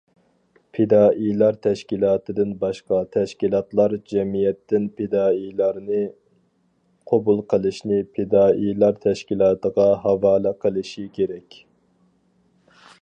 پىدائىيلار 0.75 1.57
تەشكىلاتىدىن 1.65 2.53
باشقا 2.63 3.01
تەشكىلاتلار 3.15 3.93
جەمئىيەتتىن 4.13 4.87
پىدائىيلارنى 5.01 6.01
قوبۇل 7.13 7.43
قىلىشنى 7.53 7.99
پىدائىيلار 8.17 8.97
تەشكىلاتىغا 9.07 9.89
ھاۋالە 10.07 10.55
قىلىشى 10.65 11.05
كېرەك. 11.19 11.59